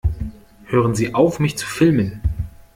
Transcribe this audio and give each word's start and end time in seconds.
Hören 0.65 0.95
Sie 0.95 1.13
auf, 1.13 1.37
mich 1.39 1.59
zu 1.59 1.67
filmen! 1.67 2.21